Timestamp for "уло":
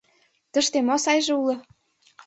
1.41-1.55